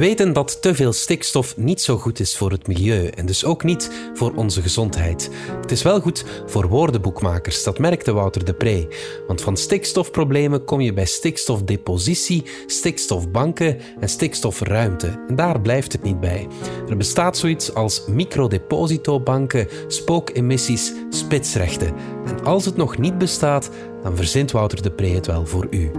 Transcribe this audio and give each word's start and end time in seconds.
weten 0.00 0.32
dat 0.32 0.62
te 0.62 0.74
veel 0.74 0.92
stikstof 0.92 1.56
niet 1.56 1.80
zo 1.80 1.96
goed 1.96 2.20
is 2.20 2.36
voor 2.36 2.50
het 2.50 2.66
milieu 2.66 3.06
en 3.06 3.26
dus 3.26 3.44
ook 3.44 3.64
niet 3.64 3.90
voor 4.14 4.32
onze 4.34 4.62
gezondheid. 4.62 5.30
Het 5.60 5.70
is 5.70 5.82
wel 5.82 6.00
goed 6.00 6.24
voor 6.46 6.68
woordenboekmakers, 6.68 7.62
dat 7.62 7.78
merkte 7.78 8.12
Wouter 8.12 8.44
de 8.44 8.54
Pre. 8.54 8.88
Want 9.26 9.40
van 9.40 9.56
stikstofproblemen 9.56 10.64
kom 10.64 10.80
je 10.80 10.92
bij 10.92 11.04
stikstofdepositie, 11.04 12.44
stikstofbanken 12.66 13.78
en 14.00 14.08
stikstofruimte. 14.08 15.24
En 15.28 15.36
daar 15.36 15.60
blijft 15.60 15.92
het 15.92 16.02
niet 16.02 16.20
bij. 16.20 16.46
Er 16.88 16.96
bestaat 16.96 17.36
zoiets 17.36 17.74
als 17.74 18.04
microdepositobanken, 18.06 19.68
spookemissies, 19.86 20.92
spitsrechten. 21.10 21.94
En 22.26 22.44
als 22.44 22.64
het 22.64 22.76
nog 22.76 22.98
niet 22.98 23.18
bestaat, 23.18 23.70
dan 24.02 24.16
verzint 24.16 24.50
Wouter 24.50 24.82
de 24.82 24.90
Pre 24.90 25.08
het 25.08 25.26
wel 25.26 25.46
voor 25.46 25.66
u. 25.70 25.90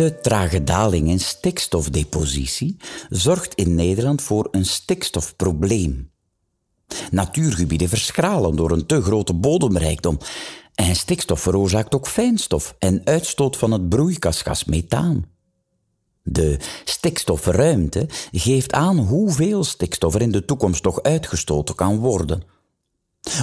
te 0.00 0.20
trage 0.20 0.64
daling 0.64 1.08
in 1.08 1.20
stikstofdepositie 1.20 2.76
zorgt 3.08 3.54
in 3.54 3.74
Nederland 3.74 4.22
voor 4.22 4.48
een 4.50 4.64
stikstofprobleem. 4.64 6.10
Natuurgebieden 7.10 7.88
verschralen 7.88 8.56
door 8.56 8.70
een 8.70 8.86
te 8.86 9.02
grote 9.02 9.34
bodemrijkdom 9.34 10.18
en 10.74 10.96
stikstof 10.96 11.40
veroorzaakt 11.40 11.94
ook 11.94 12.06
fijnstof 12.06 12.74
en 12.78 13.00
uitstoot 13.04 13.56
van 13.56 13.72
het 13.72 13.88
broeikasgas 13.88 14.64
methaan. 14.64 15.24
De 16.22 16.58
stikstofruimte 16.84 18.08
geeft 18.32 18.72
aan 18.72 18.98
hoeveel 18.98 19.64
stikstof 19.64 20.14
er 20.14 20.22
in 20.22 20.32
de 20.32 20.44
toekomst 20.44 20.84
nog 20.84 21.02
uitgestoten 21.02 21.74
kan 21.74 21.98
worden. 21.98 22.42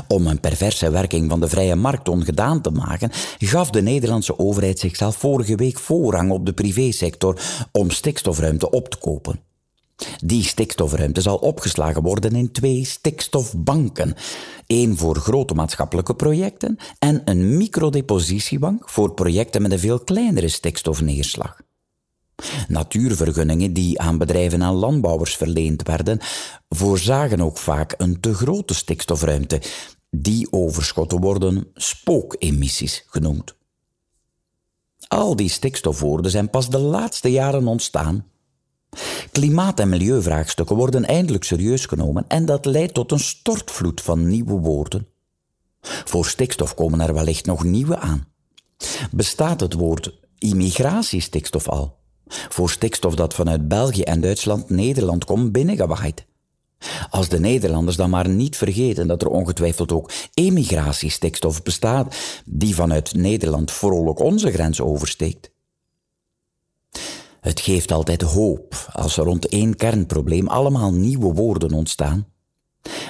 Om 0.08 0.28
een 0.28 0.40
perverse 0.40 0.90
werking 0.90 1.30
van 1.30 1.40
de 1.40 1.48
vrije 1.48 1.76
markt 1.76 2.10
ongedaan 2.10 2.62
te 2.62 2.72
maken, 2.72 3.12
gaf 3.38 3.70
de 3.70 3.82
Nederlandse 3.82 4.40
overheid 4.40 4.80
zichzelf 4.80 5.16
vorige 5.16 5.56
week 5.56 5.80
voorrang 5.80 6.32
op 6.32 6.46
de 6.46 6.54
privésector 6.54 7.42
om 7.72 7.90
stikstofruimte 7.90 8.70
op 8.70 8.90
te 8.90 8.98
kopen. 8.98 9.40
Die 10.24 10.44
stikstofruimte 10.44 11.22
zal 11.22 11.38
opgeslagen 11.38 12.02
worden 12.02 12.36
in 12.36 12.52
twee 12.52 12.86
stikstofbanken. 12.86 14.16
één 14.68 14.98
voor 14.98 15.16
grote 15.16 15.54
maatschappelijke 15.54 16.16
projecten 16.16 16.78
en 17.00 17.22
een 17.26 17.58
microdepositiebank 17.58 18.90
voor 18.90 19.14
projecten 19.14 19.62
met 19.62 19.72
een 19.72 19.80
veel 19.80 20.00
kleinere 20.00 20.48
stikstofneerslag. 20.48 21.67
Natuurvergunningen 22.68 23.74
die 23.74 24.00
aan 24.00 24.18
bedrijven 24.18 24.62
en 24.62 24.74
landbouwers 24.74 25.36
verleend 25.36 25.88
werden, 25.88 26.20
voorzagen 26.70 27.42
ook 27.42 27.58
vaak 27.58 27.94
een 27.98 28.20
te 28.20 28.34
grote 28.34 28.74
stikstofruimte. 28.74 29.62
Die 30.10 30.52
overschotten 30.52 31.22
worden 31.22 31.68
spookemissies 31.74 33.06
genoemd. 33.08 33.56
Al 35.08 35.36
die 35.36 35.50
stikstofwoorden 35.50 36.32
zijn 36.32 36.50
pas 36.50 36.70
de 36.70 36.80
laatste 36.80 37.32
jaren 37.32 37.68
ontstaan. 37.68 38.26
Klimaat- 39.32 39.80
en 39.80 39.90
milieuvraagstukken 39.90 40.76
worden 40.76 41.06
eindelijk 41.06 41.44
serieus 41.44 41.86
genomen 41.86 42.26
en 42.28 42.46
dat 42.46 42.66
leidt 42.66 42.94
tot 42.94 43.12
een 43.12 43.20
stortvloed 43.20 44.02
van 44.02 44.28
nieuwe 44.28 44.60
woorden. 44.60 45.08
Voor 45.82 46.26
stikstof 46.26 46.74
komen 46.74 47.02
er 47.02 47.14
wellicht 47.14 47.46
nog 47.46 47.64
nieuwe 47.64 47.98
aan. 47.98 48.28
Bestaat 49.12 49.60
het 49.60 49.74
woord 49.74 50.14
immigratiestikstof 50.38 51.70
al? 51.70 51.98
Voor 52.28 52.70
stikstof 52.70 53.16
dat 53.16 53.34
vanuit 53.34 53.68
België 53.68 54.02
en 54.02 54.22
Duitsland 54.22 54.70
Nederland 54.70 55.26
komt 55.26 55.52
binnengewaaid. 55.52 56.26
Als 57.10 57.30
de 57.30 57.40
Nederlanders 57.40 57.96
dan 57.96 58.10
maar 58.10 58.30
niet 58.30 58.58
vergeten 58.58 59.08
dat 59.08 59.22
er 59.22 59.28
ongetwijfeld 59.28 59.92
ook 59.92 60.12
emigratiestikstof 60.34 61.64
bestaat, 61.64 62.16
die 62.46 62.76
vanuit 62.76 63.14
Nederland 63.14 63.72
vrolijk 63.72 64.20
onze 64.20 64.52
grens 64.52 64.82
oversteekt. 64.82 65.52
Het 67.42 67.60
geeft 67.60 67.92
altijd 67.92 68.22
hoop 68.22 68.90
als 68.92 69.18
er 69.18 69.24
rond 69.24 69.48
één 69.48 69.76
kernprobleem 69.76 70.48
allemaal 70.48 70.94
nieuwe 70.94 71.34
woorden 71.34 71.72
ontstaan. 71.72 72.28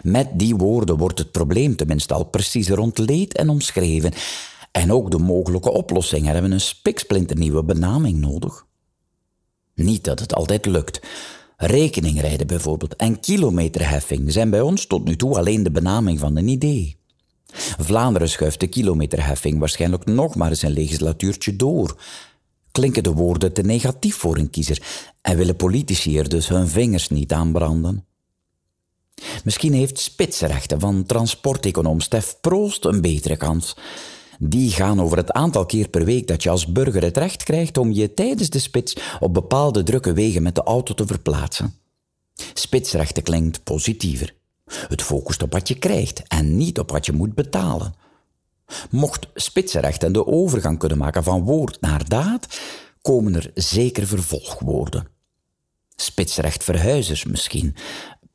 Met 0.03 0.27
die 0.33 0.55
woorden 0.55 0.97
wordt 0.97 1.19
het 1.19 1.31
probleem 1.31 1.75
tenminste 1.75 2.13
al 2.13 2.23
precies 2.23 2.69
rondleed 2.69 3.33
en 3.33 3.49
omschreven. 3.49 4.13
En 4.71 4.91
ook 4.93 5.11
de 5.11 5.17
mogelijke 5.17 5.71
oplossingen 5.71 6.33
hebben 6.33 6.51
een 6.51 6.61
spiksplinternieuwe 6.61 7.63
benaming 7.63 8.19
nodig. 8.19 8.66
Niet 9.83 10.03
dat 10.03 10.19
het 10.19 10.33
altijd 10.33 10.65
lukt. 10.65 10.99
Rekeningrijden 11.57 12.47
bijvoorbeeld 12.47 12.95
en 12.95 13.19
kilometerheffing 13.19 14.31
zijn 14.31 14.49
bij 14.49 14.61
ons 14.61 14.85
tot 14.85 15.03
nu 15.03 15.15
toe 15.15 15.37
alleen 15.37 15.63
de 15.63 15.71
benaming 15.71 16.19
van 16.19 16.37
een 16.37 16.47
idee. 16.47 16.97
Vlaanderen 17.79 18.29
schuift 18.29 18.59
de 18.59 18.67
kilometerheffing 18.67 19.59
waarschijnlijk 19.59 20.05
nog 20.05 20.35
maar 20.35 20.49
eens 20.49 20.61
een 20.61 20.71
legislatuurtje 20.71 21.55
door. 21.55 22.01
Klinken 22.71 23.03
de 23.03 23.13
woorden 23.13 23.53
te 23.53 23.61
negatief 23.61 24.15
voor 24.15 24.37
een 24.37 24.49
kiezer 24.49 24.81
en 25.21 25.37
willen 25.37 25.55
politici 25.55 26.17
er 26.17 26.29
dus 26.29 26.47
hun 26.47 26.67
vingers 26.67 27.09
niet 27.09 27.33
aan 27.33 27.51
branden? 27.51 28.05
Misschien 29.43 29.73
heeft 29.73 29.99
spitsrechten 29.99 30.79
van 30.79 31.05
transporteconoom 31.05 31.99
Stef 31.99 32.37
Proost 32.41 32.85
een 32.85 33.01
betere 33.01 33.37
kans 33.37 33.75
die 34.39 34.71
gaan 34.71 35.01
over 35.01 35.17
het 35.17 35.31
aantal 35.31 35.65
keer 35.65 35.87
per 35.87 36.05
week 36.05 36.27
dat 36.27 36.43
je 36.43 36.49
als 36.49 36.71
burger 36.71 37.03
het 37.03 37.17
recht 37.17 37.43
krijgt 37.43 37.77
om 37.77 37.91
je 37.91 38.13
tijdens 38.13 38.49
de 38.49 38.59
spits 38.59 38.97
op 39.19 39.33
bepaalde 39.33 39.83
drukke 39.83 40.13
wegen 40.13 40.43
met 40.43 40.55
de 40.55 40.63
auto 40.63 40.93
te 40.93 41.07
verplaatsen. 41.07 41.73
Spitsrechten 42.53 43.23
klinkt 43.23 43.63
positiever. 43.63 44.35
Het 44.65 45.01
focust 45.01 45.43
op 45.43 45.51
wat 45.53 45.67
je 45.67 45.75
krijgt 45.75 46.23
en 46.27 46.57
niet 46.57 46.79
op 46.79 46.91
wat 46.91 47.05
je 47.05 47.11
moet 47.11 47.35
betalen. 47.35 47.93
Mocht 48.89 49.27
spitsrechten 49.33 50.13
de 50.13 50.27
overgang 50.27 50.79
kunnen 50.79 50.97
maken 50.97 51.23
van 51.23 51.43
woord 51.43 51.81
naar 51.81 52.09
daad, 52.09 52.59
komen 53.01 53.35
er 53.35 53.51
zeker 53.53 54.07
vervolgwoorden. 54.07 55.07
Spitsrecht 55.95 56.63
verhuizers 56.63 57.25
misschien. 57.25 57.75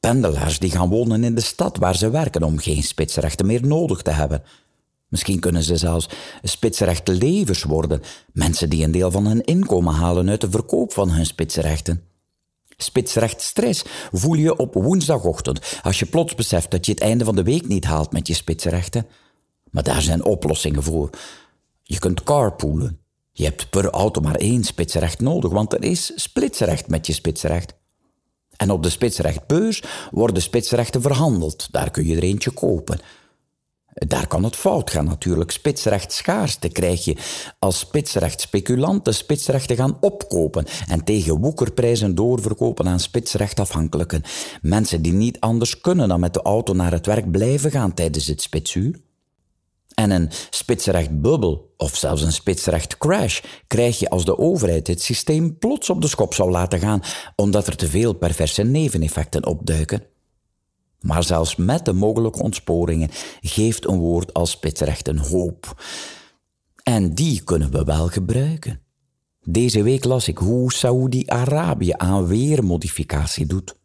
Pendelaars 0.00 0.58
die 0.58 0.70
gaan 0.70 0.88
wonen 0.88 1.24
in 1.24 1.34
de 1.34 1.40
stad 1.40 1.76
waar 1.76 1.96
ze 1.96 2.10
werken 2.10 2.42
om 2.42 2.58
geen 2.58 2.82
spitsrechten 2.82 3.46
meer 3.46 3.66
nodig 3.66 4.02
te 4.02 4.10
hebben. 4.10 4.42
Misschien 5.12 5.40
kunnen 5.40 5.62
ze 5.62 5.76
zelfs 5.76 6.08
spitsrechte 6.42 7.12
levers 7.12 7.62
worden, 7.62 8.00
mensen 8.32 8.70
die 8.70 8.84
een 8.84 8.90
deel 8.90 9.10
van 9.10 9.26
hun 9.26 9.44
inkomen 9.44 9.94
halen 9.94 10.28
uit 10.28 10.40
de 10.40 10.50
verkoop 10.50 10.92
van 10.92 11.10
hun 11.10 11.26
spitsrechten. 11.26 12.02
Spitsrechtstress 12.76 13.84
voel 14.12 14.34
je 14.34 14.56
op 14.56 14.74
woensdagochtend 14.74 15.80
als 15.82 15.98
je 15.98 16.06
plots 16.06 16.34
beseft 16.34 16.70
dat 16.70 16.86
je 16.86 16.92
het 16.92 17.00
einde 17.00 17.24
van 17.24 17.34
de 17.34 17.42
week 17.42 17.68
niet 17.68 17.84
haalt 17.84 18.12
met 18.12 18.26
je 18.26 18.34
spitsrechten. 18.34 19.06
Maar 19.70 19.82
daar 19.82 20.02
zijn 20.02 20.24
oplossingen 20.24 20.82
voor. 20.82 21.10
Je 21.82 21.98
kunt 21.98 22.22
carpoolen. 22.22 22.98
Je 23.32 23.44
hebt 23.44 23.70
per 23.70 23.90
auto 23.90 24.20
maar 24.20 24.36
één 24.36 24.64
spitsrecht 24.64 25.20
nodig, 25.20 25.50
want 25.50 25.72
er 25.72 25.82
is 25.82 26.12
splitsrecht 26.14 26.88
met 26.88 27.06
je 27.06 27.12
spitsrecht. 27.12 27.74
En 28.56 28.70
op 28.70 28.82
de 28.82 28.90
spitsrechtbeurs 28.90 29.82
worden 30.10 30.42
spitsrechten 30.42 31.02
verhandeld. 31.02 31.68
Daar 31.70 31.90
kun 31.90 32.06
je 32.06 32.16
er 32.16 32.22
eentje 32.22 32.50
kopen. 32.50 33.00
Daar 33.94 34.26
kan 34.26 34.44
het 34.44 34.56
fout 34.56 34.90
gaan 34.90 35.04
natuurlijk. 35.04 35.50
Spitsrecht 35.50 36.12
schaarste 36.12 36.68
krijg 36.68 37.04
je 37.04 37.16
als 37.58 37.78
spitsrecht 37.78 38.40
speculanten 38.40 39.14
spitsrechten 39.14 39.76
gaan 39.76 39.96
opkopen 40.00 40.66
en 40.88 41.04
tegen 41.04 41.40
woekerprijzen 41.40 42.14
doorverkopen 42.14 42.88
aan 42.88 43.00
spitsrechtafhankelijken. 43.00 44.22
Mensen 44.62 45.02
die 45.02 45.12
niet 45.12 45.40
anders 45.40 45.80
kunnen 45.80 46.08
dan 46.08 46.20
met 46.20 46.34
de 46.34 46.42
auto 46.42 46.72
naar 46.72 46.92
het 46.92 47.06
werk 47.06 47.30
blijven 47.30 47.70
gaan 47.70 47.94
tijdens 47.94 48.26
het 48.26 48.42
spitsuur. 48.42 49.00
En 49.94 50.10
een 50.10 50.30
spitsrechtbubbel 50.50 51.74
of 51.76 51.96
zelfs 51.96 52.22
een 52.22 52.32
spitsrechtcrash 52.32 53.40
krijg 53.66 53.98
je 53.98 54.10
als 54.10 54.24
de 54.24 54.38
overheid 54.38 54.86
het 54.86 55.02
systeem 55.02 55.58
plots 55.58 55.90
op 55.90 56.00
de 56.02 56.08
schop 56.08 56.34
zou 56.34 56.50
laten 56.50 56.78
gaan, 56.78 57.02
omdat 57.36 57.66
er 57.66 57.76
te 57.76 57.88
veel 57.88 58.12
perverse 58.12 58.62
neveneffecten 58.62 59.46
opduiken. 59.46 60.11
Maar 61.02 61.24
zelfs 61.24 61.56
met 61.56 61.84
de 61.84 61.92
mogelijke 61.92 62.42
ontsporingen 62.42 63.10
geeft 63.40 63.86
een 63.86 63.98
woord 63.98 64.34
als 64.34 64.50
spitsrecht 64.50 65.08
een 65.08 65.18
hoop. 65.18 65.82
En 66.82 67.14
die 67.14 67.44
kunnen 67.44 67.70
we 67.70 67.84
wel 67.84 68.08
gebruiken. 68.08 68.80
Deze 69.44 69.82
week 69.82 70.04
las 70.04 70.28
ik 70.28 70.38
hoe 70.38 70.72
Saoedi-Arabië 70.72 71.92
aan 71.96 72.26
weermodificatie 72.26 73.46
doet. 73.46 73.76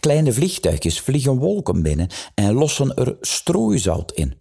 Kleine 0.00 0.32
vliegtuigjes 0.32 1.00
vliegen 1.00 1.38
wolken 1.38 1.82
binnen 1.82 2.08
en 2.34 2.52
lossen 2.52 2.94
er 2.94 3.16
strooizout 3.20 4.12
in. 4.12 4.34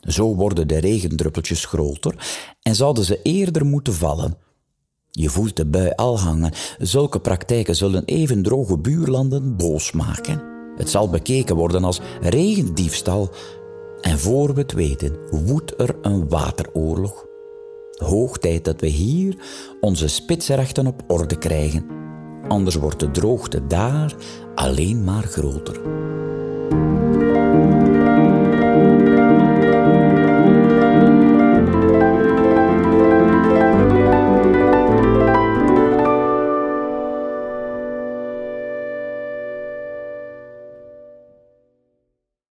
Zo 0.00 0.34
worden 0.34 0.68
de 0.68 0.78
regendruppeltjes 0.78 1.64
groter 1.64 2.44
en 2.62 2.74
zouden 2.74 3.04
ze 3.04 3.22
eerder 3.22 3.66
moeten 3.66 3.94
vallen. 3.94 4.38
Je 5.10 5.30
voelt 5.30 5.56
de 5.56 5.66
bui 5.66 5.92
al 5.94 6.20
hangen. 6.20 6.52
Zulke 6.78 7.20
praktijken 7.20 7.76
zullen 7.76 8.04
even 8.04 8.42
droge 8.42 8.78
buurlanden 8.78 9.56
boos 9.56 9.92
maken. 9.92 10.55
Het 10.76 10.90
zal 10.90 11.08
bekeken 11.10 11.56
worden 11.56 11.84
als 11.84 12.00
regendiefstal. 12.20 13.28
En 14.00 14.18
voor 14.18 14.54
we 14.54 14.60
het 14.60 14.72
weten, 14.72 15.16
woedt 15.30 15.80
er 15.80 15.96
een 16.02 16.28
wateroorlog. 16.28 17.26
Hoog 17.96 18.38
tijd 18.38 18.64
dat 18.64 18.80
we 18.80 18.86
hier 18.86 19.36
onze 19.80 20.08
spitsrechten 20.08 20.86
op 20.86 21.02
orde 21.06 21.38
krijgen. 21.38 21.86
Anders 22.48 22.74
wordt 22.74 23.00
de 23.00 23.10
droogte 23.10 23.66
daar 23.66 24.14
alleen 24.54 25.04
maar 25.04 25.24
groter. 25.24 25.80